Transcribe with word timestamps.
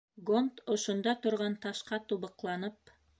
Гонд 0.27 0.61
ошонда 0.75 1.13
торған, 1.27 1.57
ташҡа 1.67 2.01
тубыҡланып... 2.13 2.95